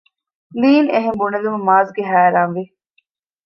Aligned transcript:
ލީން 0.61 0.89
އެހެން 0.93 1.19
ބުނެލުމުން 1.19 1.65
މާޒްގެ 1.67 2.03
ހައިރާންވި 2.11 2.63